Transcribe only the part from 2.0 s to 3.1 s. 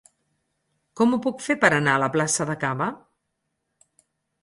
la plaça de Caba?